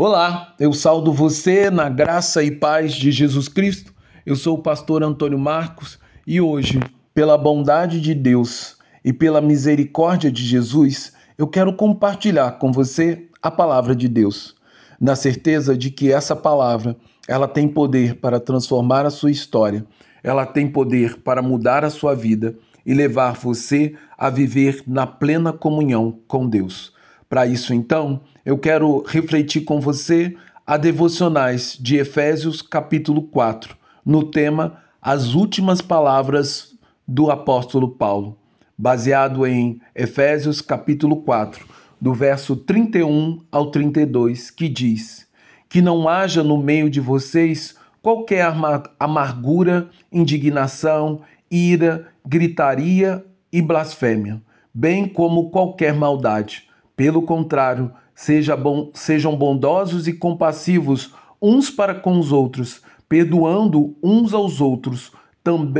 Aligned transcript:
Olá, 0.00 0.54
eu 0.60 0.72
saldo 0.72 1.12
você 1.12 1.72
na 1.72 1.88
graça 1.88 2.40
e 2.40 2.52
paz 2.52 2.94
de 2.94 3.10
Jesus 3.10 3.48
Cristo. 3.48 3.92
Eu 4.24 4.36
sou 4.36 4.56
o 4.56 4.62
pastor 4.62 5.02
Antônio 5.02 5.40
Marcos 5.40 5.98
e 6.24 6.40
hoje, 6.40 6.78
pela 7.12 7.36
bondade 7.36 8.00
de 8.00 8.14
Deus 8.14 8.76
e 9.04 9.12
pela 9.12 9.40
misericórdia 9.40 10.30
de 10.30 10.44
Jesus, 10.44 11.12
eu 11.36 11.48
quero 11.48 11.72
compartilhar 11.72 12.60
com 12.60 12.70
você 12.70 13.26
a 13.42 13.50
palavra 13.50 13.92
de 13.92 14.06
Deus, 14.06 14.54
na 15.00 15.16
certeza 15.16 15.76
de 15.76 15.90
que 15.90 16.12
essa 16.12 16.36
palavra, 16.36 16.94
ela 17.26 17.48
tem 17.48 17.66
poder 17.66 18.20
para 18.20 18.38
transformar 18.38 19.04
a 19.04 19.10
sua 19.10 19.32
história. 19.32 19.84
Ela 20.22 20.46
tem 20.46 20.70
poder 20.70 21.18
para 21.22 21.42
mudar 21.42 21.84
a 21.84 21.90
sua 21.90 22.14
vida 22.14 22.56
e 22.86 22.94
levar 22.94 23.32
você 23.32 23.96
a 24.16 24.30
viver 24.30 24.80
na 24.86 25.08
plena 25.08 25.52
comunhão 25.52 26.20
com 26.28 26.48
Deus. 26.48 26.96
Para 27.28 27.46
isso, 27.46 27.74
então, 27.74 28.22
eu 28.44 28.56
quero 28.56 29.04
refletir 29.06 29.60
com 29.60 29.78
você 29.80 30.34
a 30.66 30.78
devocionais 30.78 31.76
de 31.78 31.96
Efésios, 31.96 32.62
capítulo 32.62 33.20
4, 33.20 33.76
no 34.02 34.30
tema 34.30 34.78
As 35.00 35.34
últimas 35.34 35.82
palavras 35.82 36.74
do 37.06 37.30
apóstolo 37.30 37.90
Paulo, 37.90 38.38
baseado 38.78 39.46
em 39.46 39.78
Efésios, 39.94 40.62
capítulo 40.62 41.16
4, 41.16 41.66
do 42.00 42.14
verso 42.14 42.56
31 42.56 43.40
ao 43.52 43.70
32, 43.70 44.50
que 44.50 44.66
diz: 44.66 45.28
Que 45.68 45.82
não 45.82 46.08
haja 46.08 46.42
no 46.42 46.56
meio 46.56 46.88
de 46.88 46.98
vocês 47.00 47.76
qualquer 48.00 48.50
amargura, 48.98 49.90
indignação, 50.10 51.20
ira, 51.50 52.08
gritaria 52.26 53.22
e 53.52 53.60
blasfêmia, 53.60 54.40
bem 54.72 55.06
como 55.06 55.50
qualquer 55.50 55.92
maldade 55.92 56.67
pelo 56.98 57.22
contrário, 57.22 57.92
seja 58.12 58.56
bom, 58.56 58.90
sejam 58.92 59.36
bondosos 59.36 60.08
e 60.08 60.12
compassivos 60.12 61.14
uns 61.40 61.70
para 61.70 61.94
com 61.94 62.18
os 62.18 62.32
outros, 62.32 62.82
perdoando 63.08 63.96
uns 64.02 64.34
aos 64.34 64.60
outros, 64.60 65.12
tamb 65.44 65.78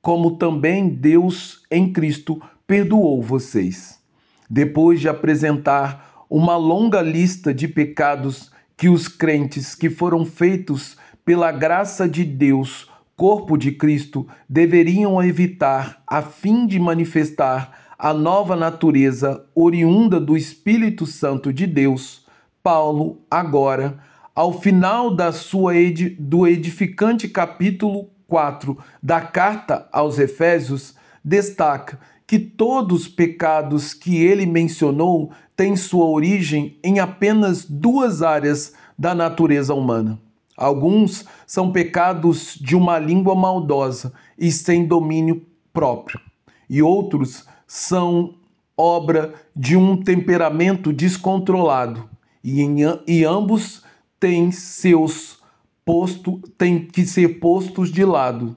como 0.00 0.36
também 0.36 0.88
Deus 0.88 1.64
em 1.68 1.92
Cristo 1.92 2.40
perdoou 2.68 3.20
vocês. 3.20 3.98
Depois 4.48 5.00
de 5.00 5.08
apresentar 5.08 6.24
uma 6.30 6.56
longa 6.56 7.02
lista 7.02 7.52
de 7.52 7.66
pecados 7.66 8.52
que 8.76 8.88
os 8.88 9.08
crentes 9.08 9.74
que 9.74 9.90
foram 9.90 10.24
feitos 10.24 10.96
pela 11.24 11.50
graça 11.50 12.08
de 12.08 12.22
Deus, 12.24 12.88
corpo 13.16 13.56
de 13.56 13.72
Cristo, 13.72 14.24
deveriam 14.48 15.20
evitar 15.20 16.00
a 16.06 16.22
fim 16.22 16.64
de 16.64 16.78
manifestar 16.78 17.89
a 18.02 18.14
nova 18.14 18.56
natureza 18.56 19.44
oriunda 19.54 20.18
do 20.18 20.34
Espírito 20.34 21.04
Santo 21.04 21.52
de 21.52 21.66
Deus, 21.66 22.24
Paulo, 22.62 23.20
agora, 23.30 23.98
ao 24.34 24.58
final 24.58 25.14
da 25.14 25.32
sua 25.32 25.76
ed 25.76 26.16
do 26.18 26.46
edificante 26.46 27.28
capítulo 27.28 28.08
4 28.26 28.78
da 29.02 29.20
carta 29.20 29.86
aos 29.92 30.18
Efésios, 30.18 30.94
destaca 31.22 32.00
que 32.26 32.38
todos 32.38 33.02
os 33.02 33.08
pecados 33.08 33.92
que 33.92 34.16
ele 34.16 34.46
mencionou 34.46 35.30
têm 35.54 35.76
sua 35.76 36.06
origem 36.06 36.78
em 36.82 37.00
apenas 37.00 37.66
duas 37.66 38.22
áreas 38.22 38.72
da 38.98 39.14
natureza 39.14 39.74
humana. 39.74 40.18
Alguns 40.56 41.26
são 41.46 41.70
pecados 41.70 42.56
de 42.58 42.74
uma 42.74 42.98
língua 42.98 43.34
maldosa 43.34 44.14
e 44.38 44.50
sem 44.50 44.86
domínio 44.86 45.44
próprio, 45.70 46.18
e 46.68 46.80
outros 46.80 47.44
são 47.72 48.34
obra 48.76 49.32
de 49.54 49.76
um 49.76 49.96
temperamento 49.96 50.92
descontrolado. 50.92 52.10
E, 52.42 52.62
em, 52.62 52.78
e 53.06 53.24
ambos 53.24 53.84
têm 54.18 54.50
seus 54.50 55.38
posto, 55.84 56.40
têm 56.58 56.84
que 56.84 57.06
ser 57.06 57.38
postos 57.38 57.92
de 57.92 58.04
lado. 58.04 58.56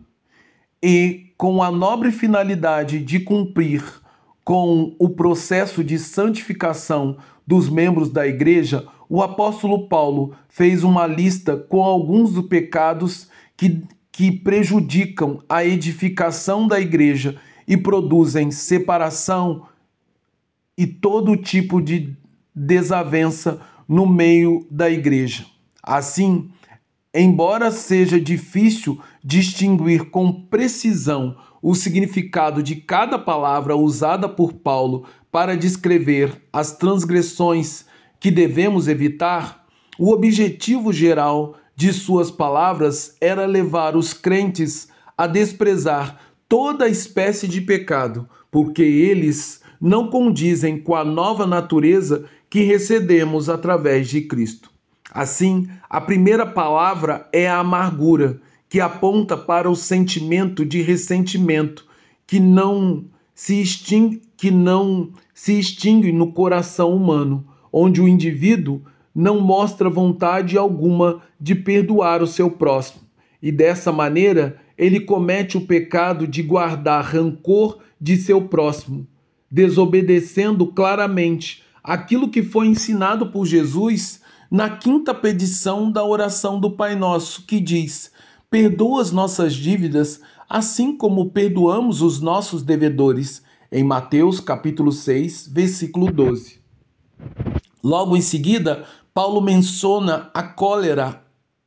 E 0.81 1.31
com 1.37 1.61
a 1.61 1.69
nobre 1.69 2.11
finalidade 2.11 2.99
de 3.01 3.19
cumprir 3.19 3.83
com 4.43 4.95
o 4.97 5.07
processo 5.09 5.83
de 5.83 5.99
santificação 5.99 7.17
dos 7.45 7.69
membros 7.69 8.09
da 8.09 8.25
igreja, 8.25 8.87
o 9.07 9.21
apóstolo 9.21 9.87
Paulo 9.87 10.33
fez 10.49 10.83
uma 10.83 11.05
lista 11.05 11.55
com 11.55 11.83
alguns 11.83 12.33
dos 12.33 12.47
pecados 12.47 13.29
que, 13.55 13.83
que 14.11 14.31
prejudicam 14.31 15.39
a 15.47 15.63
edificação 15.63 16.67
da 16.67 16.79
igreja 16.79 17.39
e 17.67 17.77
produzem 17.77 18.51
separação 18.51 19.67
e 20.77 20.85
todo 20.87 21.37
tipo 21.37 21.81
de 21.81 22.15
desavença 22.53 23.61
no 23.87 24.05
meio 24.05 24.65
da 24.69 24.89
igreja. 24.89 25.45
Assim, 25.81 26.49
embora 27.13 27.71
seja 27.71 28.19
difícil 28.19 28.99
distinguir 29.23 30.09
com 30.09 30.31
precisão 30.31 31.37
o 31.61 31.73
significado 31.75 32.61
de 32.61 32.75
cada 32.75 33.17
palavra 33.17 33.75
usada 33.75 34.27
por 34.27 34.53
Paulo 34.53 35.05
para 35.31 35.55
descrever 35.55 36.41
as 36.51 36.71
transgressões 36.75 37.85
que 38.19 38.29
devemos 38.29 38.87
evitar, 38.87 39.65
o 39.97 40.11
objetivo 40.11 40.91
geral 40.91 41.55
de 41.75 41.91
suas 41.91 42.29
palavras 42.29 43.15
era 43.19 43.45
levar 43.45 43.95
os 43.95 44.13
crentes 44.13 44.87
a 45.17 45.27
desprezar 45.27 46.19
toda 46.53 46.87
espécie 46.87 47.47
de 47.47 47.61
pecado, 47.61 48.29
porque 48.51 48.83
eles 48.83 49.63
não 49.81 50.11
condizem 50.11 50.79
com 50.79 50.93
a 50.93 51.03
nova 51.03 51.47
natureza 51.47 52.25
que 52.47 52.61
recebemos 52.61 53.49
através 53.49 54.07
de 54.07 54.21
Cristo. 54.21 54.69
Assim, 55.11 55.67
a 55.89 55.99
primeira 55.99 56.45
palavra 56.45 57.27
é 57.33 57.49
a 57.49 57.57
amargura, 57.57 58.39
que 58.69 58.79
aponta 58.79 59.35
para 59.35 59.67
o 59.67 59.75
sentimento 59.75 60.63
de 60.63 60.79
ressentimento 60.83 61.87
que 62.27 62.39
não 62.39 63.05
se 63.33 63.59
extingue, 63.59 64.21
que 64.37 64.51
não 64.51 65.09
se 65.33 65.57
extingue 65.57 66.11
no 66.11 66.33
coração 66.33 66.95
humano, 66.95 67.47
onde 67.71 67.99
o 67.99 68.07
indivíduo 68.07 68.79
não 69.15 69.41
mostra 69.41 69.89
vontade 69.89 70.55
alguma 70.55 71.19
de 71.41 71.55
perdoar 71.55 72.21
o 72.21 72.27
seu 72.27 72.51
próximo. 72.51 73.01
E 73.41 73.51
dessa 73.51 73.91
maneira, 73.91 74.61
ele 74.77 74.99
comete 74.99 75.57
o 75.57 75.65
pecado 75.65 76.27
de 76.27 76.41
guardar 76.41 77.03
rancor 77.03 77.79
de 77.99 78.17
seu 78.17 78.47
próximo, 78.47 79.07
desobedecendo 79.49 80.67
claramente 80.67 81.63
aquilo 81.83 82.29
que 82.29 82.41
foi 82.41 82.67
ensinado 82.67 83.31
por 83.31 83.45
Jesus 83.45 84.21
na 84.49 84.69
quinta 84.69 85.13
petição 85.13 85.91
da 85.91 86.03
oração 86.03 86.59
do 86.59 86.71
Pai 86.71 86.95
Nosso, 86.95 87.45
que 87.45 87.59
diz: 87.59 88.11
Perdoa 88.49 89.01
as 89.01 89.11
nossas 89.11 89.53
dívidas, 89.53 90.21
assim 90.49 90.95
como 90.95 91.31
perdoamos 91.31 92.01
os 92.01 92.21
nossos 92.21 92.61
devedores, 92.63 93.41
em 93.71 93.83
Mateus 93.83 94.39
capítulo 94.39 94.91
6, 94.91 95.49
versículo 95.51 96.11
12. 96.11 96.61
Logo 97.83 98.15
em 98.15 98.21
seguida, 98.21 98.85
Paulo 99.13 99.41
menciona 99.41 100.29
a 100.33 100.43
cólera 100.43 101.23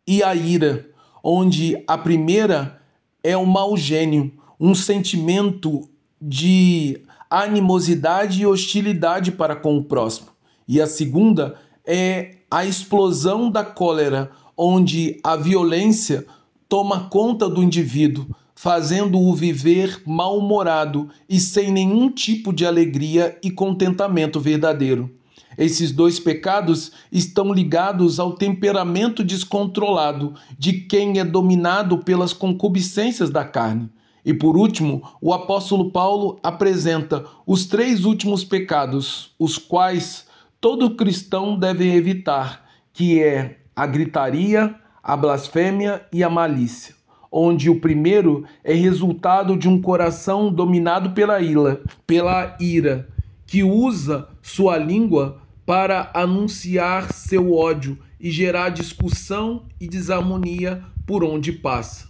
e 0.06 0.22
a 0.22 0.34
ira, 0.34 0.88
onde 1.22 1.82
a 1.86 1.98
primeira 1.98 2.80
é 3.26 3.36
o 3.36 3.44
mau 3.44 3.76
gênio, 3.76 4.32
um 4.58 4.72
sentimento 4.72 5.88
de 6.22 7.02
animosidade 7.28 8.40
e 8.40 8.46
hostilidade 8.46 9.32
para 9.32 9.56
com 9.56 9.76
o 9.76 9.82
próximo. 9.82 10.28
E 10.68 10.80
a 10.80 10.86
segunda 10.86 11.56
é 11.84 12.36
a 12.48 12.64
explosão 12.64 13.50
da 13.50 13.64
cólera, 13.64 14.30
onde 14.56 15.18
a 15.24 15.34
violência 15.34 16.24
toma 16.68 17.08
conta 17.08 17.48
do 17.48 17.64
indivíduo, 17.64 18.28
fazendo-o 18.54 19.34
viver 19.34 20.00
mal-humorado 20.06 21.10
e 21.28 21.40
sem 21.40 21.72
nenhum 21.72 22.08
tipo 22.08 22.52
de 22.52 22.64
alegria 22.64 23.36
e 23.42 23.50
contentamento 23.50 24.38
verdadeiro. 24.38 25.10
Esses 25.58 25.90
dois 25.90 26.20
pecados 26.20 26.92
estão 27.10 27.52
ligados 27.52 28.20
ao 28.20 28.34
temperamento 28.34 29.24
descontrolado 29.24 30.34
de 30.58 30.72
quem 30.72 31.18
é 31.18 31.24
dominado 31.24 31.98
pelas 31.98 32.32
concupiscências 32.32 33.30
da 33.30 33.44
carne. 33.44 33.88
E 34.24 34.34
por 34.34 34.56
último, 34.56 35.02
o 35.20 35.32
apóstolo 35.32 35.90
Paulo 35.90 36.38
apresenta 36.42 37.24
os 37.46 37.64
três 37.64 38.04
últimos 38.04 38.44
pecados, 38.44 39.30
os 39.38 39.56
quais 39.56 40.26
todo 40.60 40.96
cristão 40.96 41.56
deve 41.58 41.94
evitar, 41.94 42.68
que 42.92 43.22
é 43.22 43.58
a 43.74 43.86
gritaria, 43.86 44.74
a 45.02 45.16
blasfêmia 45.16 46.04
e 46.12 46.24
a 46.24 46.28
malícia, 46.28 46.94
onde 47.30 47.70
o 47.70 47.80
primeiro 47.80 48.44
é 48.64 48.74
resultado 48.74 49.56
de 49.56 49.68
um 49.68 49.80
coração 49.80 50.52
dominado 50.52 51.10
pela 51.10 51.40
ira, 51.40 51.80
pela 52.04 52.56
ira, 52.58 53.08
que 53.46 53.62
usa 53.62 54.28
sua 54.42 54.76
língua 54.76 55.40
para 55.66 56.12
anunciar 56.14 57.10
seu 57.10 57.52
ódio 57.52 57.98
e 58.20 58.30
gerar 58.30 58.68
discussão 58.68 59.66
e 59.80 59.88
desarmonia 59.88 60.84
por 61.04 61.24
onde 61.24 61.52
passa. 61.52 62.06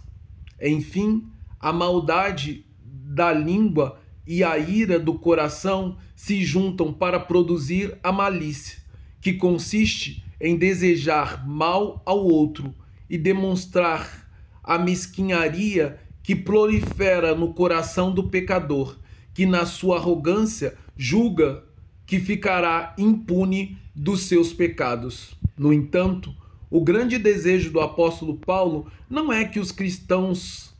Enfim, 0.61 1.27
a 1.59 1.73
maldade 1.73 2.65
da 2.79 3.33
língua 3.33 3.99
e 4.27 4.43
a 4.43 4.57
ira 4.59 4.99
do 4.99 5.15
coração 5.17 5.97
se 6.15 6.45
juntam 6.45 6.93
para 6.93 7.19
produzir 7.19 7.97
a 8.03 8.11
malícia, 8.11 8.77
que 9.19 9.33
consiste 9.33 10.23
em 10.39 10.55
desejar 10.55 11.47
mal 11.47 12.03
ao 12.05 12.23
outro 12.23 12.75
e 13.09 13.17
demonstrar 13.17 14.27
a 14.63 14.77
mesquinharia 14.77 15.99
que 16.21 16.35
prolifera 16.35 17.33
no 17.33 17.53
coração 17.53 18.13
do 18.13 18.25
pecador, 18.25 18.99
que 19.33 19.45
na 19.45 19.65
sua 19.65 19.97
arrogância 19.97 20.75
julga 20.95 21.63
que 22.07 22.19
ficará 22.19 22.95
impune 22.97 23.77
dos 23.93 24.21
seus 24.21 24.53
pecados. 24.53 25.37
No 25.57 25.73
entanto, 25.73 26.33
o 26.69 26.81
grande 26.81 27.17
desejo 27.17 27.69
do 27.69 27.81
apóstolo 27.81 28.37
Paulo 28.37 28.89
não 29.09 29.31
é 29.31 29.43
que 29.43 29.59
os 29.59 29.71
cristãos 29.73 30.73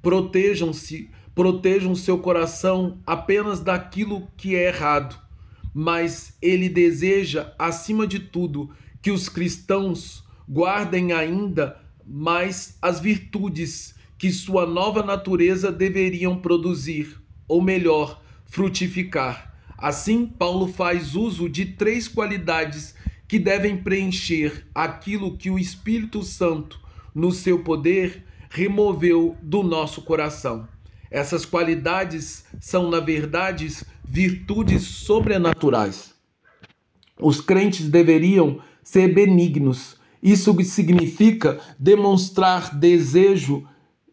protejam-se, 0.00 1.10
protejam 1.34 1.94
seu 1.96 2.18
coração 2.18 3.00
apenas 3.04 3.60
daquilo 3.60 4.28
que 4.36 4.54
é 4.54 4.68
errado, 4.68 5.18
mas 5.74 6.36
ele 6.40 6.68
deseja, 6.68 7.52
acima 7.58 8.06
de 8.06 8.20
tudo, 8.20 8.70
que 9.00 9.10
os 9.10 9.28
cristãos 9.28 10.24
guardem 10.48 11.12
ainda 11.12 11.80
mais 12.06 12.78
as 12.80 13.00
virtudes 13.00 13.96
que 14.16 14.30
sua 14.30 14.64
nova 14.64 15.02
natureza 15.02 15.72
deveriam 15.72 16.38
produzir, 16.40 17.20
ou 17.48 17.60
melhor, 17.60 18.22
frutificar. 18.44 19.51
Assim, 19.82 20.26
Paulo 20.26 20.68
faz 20.68 21.16
uso 21.16 21.48
de 21.48 21.66
três 21.66 22.06
qualidades 22.06 22.94
que 23.26 23.36
devem 23.36 23.76
preencher 23.76 24.64
aquilo 24.72 25.36
que 25.36 25.50
o 25.50 25.58
Espírito 25.58 26.22
Santo, 26.22 26.78
no 27.12 27.32
seu 27.32 27.64
poder, 27.64 28.24
removeu 28.48 29.36
do 29.42 29.60
nosso 29.64 30.00
coração. 30.02 30.68
Essas 31.10 31.44
qualidades 31.44 32.44
são, 32.60 32.88
na 32.90 33.00
verdade, 33.00 33.68
virtudes 34.06 34.84
sobrenaturais. 34.84 36.14
Os 37.18 37.40
crentes 37.40 37.88
deveriam 37.88 38.60
ser 38.84 39.12
benignos. 39.12 39.96
Isso 40.22 40.56
significa 40.62 41.58
demonstrar 41.76 42.72
desejo 42.72 43.66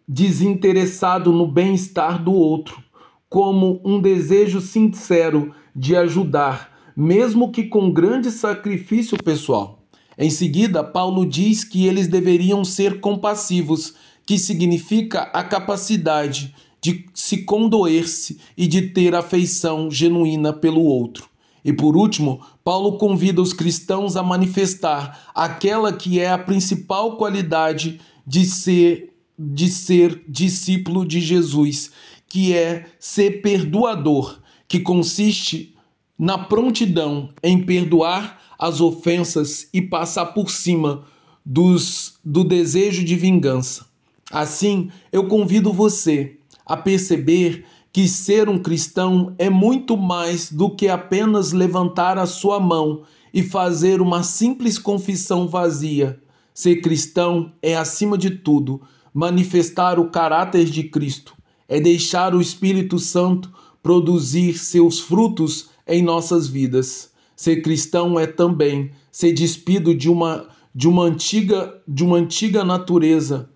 desinteressado 0.08 1.32
no 1.32 1.46
bem-estar 1.46 2.24
do 2.24 2.34
outro, 2.34 2.84
como 3.30 3.80
um 3.86 4.02
desejo 4.02 4.60
sincero 4.60 5.54
de 5.76 5.96
ajudar, 5.96 6.78
mesmo 6.96 7.52
que 7.52 7.64
com 7.64 7.92
grande 7.92 8.32
sacrifício 8.32 9.18
pessoal. 9.18 9.80
Em 10.18 10.30
seguida, 10.30 10.84
Paulo 10.84 11.26
diz 11.26 11.64
que 11.64 11.86
eles 11.86 12.08
deveriam 12.08 12.66
ser 12.66 13.00
compassivos, 13.00 13.94
que 14.26 14.38
significa 14.38 15.22
a 15.34 15.44
capacidade 15.44 16.54
de 16.82 17.06
se 17.14 17.44
condoer-se 17.44 18.40
e 18.58 18.68
de 18.68 18.90
ter 18.90 19.16
afeição 19.16 19.90
genuína 19.90 20.52
pelo 20.52 20.82
outro. 20.82 21.30
E 21.64 21.74
por 21.74 21.96
último, 21.96 22.42
Paulo 22.64 22.98
convida 22.98 23.42
os 23.42 23.54
cristãos 23.54 24.16
a 24.16 24.24
manifestar 24.24 25.30
aquela 25.36 25.92
que 25.94 26.20
é 26.20 26.30
a 26.30 26.38
principal 26.38 27.18
qualidade 27.18 28.00
de 28.26 28.46
ser 28.46 29.10
de 29.42 29.70
ser 29.70 30.22
discípulo 30.28 31.06
de 31.06 31.22
Jesus, 31.22 31.92
que 32.30 32.54
é 32.54 32.86
ser 33.00 33.42
perdoador, 33.42 34.40
que 34.68 34.80
consiste 34.80 35.76
na 36.18 36.38
prontidão 36.38 37.30
em 37.42 37.64
perdoar 37.66 38.40
as 38.58 38.80
ofensas 38.80 39.68
e 39.74 39.82
passar 39.82 40.28
por 40.28 40.50
cima 40.52 41.04
dos, 41.46 42.20
do 42.24 42.44
desejo 42.44 43.04
de 43.04 43.16
vingança. 43.16 43.86
Assim, 44.32 44.92
eu 45.12 45.28
convido 45.28 45.74
você 45.74 46.38
a 46.66 46.78
perceber 46.78 47.66
que 47.92 48.08
ser 48.08 48.48
um 48.48 48.60
cristão 48.60 49.34
é 49.40 49.50
muito 49.50 49.98
mais 49.98 50.52
do 50.52 50.70
que 50.70 50.88
apenas 50.88 51.52
levantar 51.52 52.18
a 52.18 52.28
sua 52.28 52.60
mão 52.60 53.04
e 53.34 53.42
fazer 53.42 54.02
uma 54.02 54.22
simples 54.22 54.78
confissão 54.78 55.48
vazia. 55.48 56.20
Ser 56.54 56.82
cristão 56.82 57.52
é, 57.62 57.76
acima 57.76 58.18
de 58.18 58.30
tudo, 58.30 58.82
manifestar 59.14 60.00
o 60.00 60.10
caráter 60.10 60.66
de 60.66 60.84
Cristo, 60.84 61.34
é 61.70 61.80
deixar 61.80 62.34
o 62.34 62.42
Espírito 62.42 62.98
Santo 62.98 63.54
produzir 63.82 64.58
seus 64.58 65.00
frutos 65.00 65.70
em 65.88 66.02
nossas 66.02 66.48
vidas. 66.48 67.12
Ser 67.36 67.62
cristão 67.62 68.20
é 68.20 68.28
também 68.28 68.92
ser 69.12 69.32
despido 69.32 69.96
de 69.96 70.10
uma 70.10 70.50
de 70.74 70.88
uma 70.88 71.04
antiga 71.04 71.82
de 71.88 72.04
uma 72.04 72.18
antiga 72.18 72.64
natureza 72.64 73.50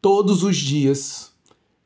todos 0.00 0.42
os 0.42 0.56
dias. 0.56 1.32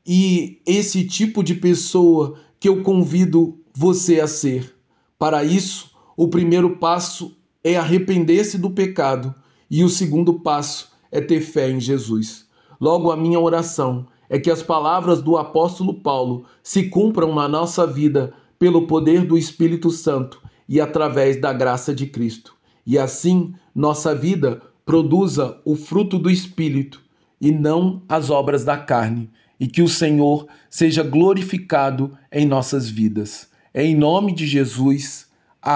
E 0.06 0.60
esse 0.66 1.04
tipo 1.06 1.42
de 1.42 1.54
pessoa 1.54 2.38
que 2.60 2.68
eu 2.68 2.82
convido 2.82 3.58
você 3.74 4.20
a 4.20 4.26
ser. 4.26 4.74
Para 5.18 5.44
isso, 5.44 5.90
o 6.16 6.28
primeiro 6.28 6.76
passo 6.78 7.36
é 7.62 7.76
arrepender-se 7.76 8.58
do 8.58 8.70
pecado 8.70 9.34
e 9.70 9.84
o 9.84 9.88
segundo 9.88 10.40
passo 10.40 10.90
é 11.10 11.20
ter 11.20 11.40
fé 11.40 11.70
em 11.70 11.80
Jesus. 11.80 12.46
Logo, 12.80 13.10
a 13.10 13.16
minha 13.16 13.38
oração 13.38 14.06
é 14.28 14.38
que 14.38 14.50
as 14.50 14.62
palavras 14.62 15.22
do 15.22 15.36
apóstolo 15.36 15.94
Paulo 15.94 16.44
se 16.62 16.88
cumpram 16.88 17.34
na 17.34 17.48
nossa 17.48 17.86
vida 17.86 18.32
pelo 18.58 18.86
poder 18.86 19.24
do 19.24 19.38
Espírito 19.38 19.90
Santo 19.90 20.42
e 20.68 20.80
através 20.80 21.40
da 21.40 21.52
graça 21.52 21.94
de 21.94 22.06
Cristo. 22.06 22.54
E 22.86 22.98
assim, 22.98 23.54
nossa 23.74 24.14
vida 24.14 24.60
produza 24.84 25.58
o 25.64 25.76
fruto 25.76 26.18
do 26.18 26.30
Espírito 26.30 27.02
e 27.40 27.52
não 27.52 28.02
as 28.08 28.30
obras 28.30 28.64
da 28.64 28.76
carne, 28.76 29.30
e 29.60 29.66
que 29.66 29.82
o 29.82 29.88
Senhor 29.88 30.46
seja 30.68 31.02
glorificado 31.02 32.16
em 32.32 32.46
nossas 32.46 32.88
vidas. 32.88 33.48
É 33.72 33.84
em 33.84 33.94
nome 33.94 34.34
de 34.34 34.46
Jesus 34.46 35.27